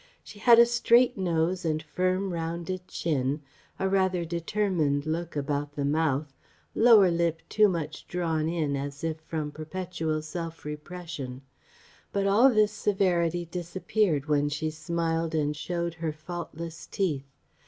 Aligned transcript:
She 0.23 0.39
had 0.39 0.57
a 0.57 0.65
straight 0.65 1.15
nose 1.15 1.63
and 1.63 1.83
firm 1.83 2.33
rounded 2.33 2.87
chin, 2.87 3.43
a 3.77 3.87
rather 3.87 4.25
determined 4.25 5.05
look 5.05 5.35
about 5.35 5.73
the 5.75 5.85
mouth 5.85 6.33
lower 6.73 7.11
lip 7.11 7.43
too 7.49 7.69
much 7.69 8.07
drawn 8.07 8.49
in 8.49 8.75
as 8.75 9.03
if 9.03 9.19
from 9.19 9.51
perpetual 9.51 10.23
self 10.23 10.65
repression. 10.65 11.43
But 12.11 12.25
all 12.25 12.49
this 12.49 12.71
severity 12.71 13.45
disappeared 13.45 14.25
when 14.25 14.49
she 14.49 14.71
smiled 14.71 15.35
and 15.35 15.55
showed 15.55 15.93
her 15.93 16.11
faultless 16.11 16.87
teeth. 16.87 17.27